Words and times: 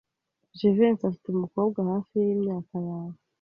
Jivency 0.57 1.05
afite 1.07 1.27
umukobwa 1.29 1.77
hafi 1.89 2.13
yimyaka 2.25 2.75
yawe. 2.87 3.15